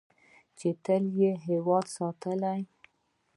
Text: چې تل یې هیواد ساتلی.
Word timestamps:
چې 0.57 0.69
تل 0.83 1.03
یې 1.19 1.31
هیواد 1.47 1.85
ساتلی. 1.97 2.61